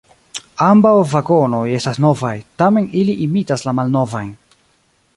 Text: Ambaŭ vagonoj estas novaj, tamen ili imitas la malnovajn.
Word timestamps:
Ambaŭ 0.67 0.93
vagonoj 1.11 1.61
estas 1.81 2.01
novaj, 2.07 2.33
tamen 2.63 2.91
ili 3.03 3.19
imitas 3.29 3.67
la 3.69 3.79
malnovajn. 3.83 4.37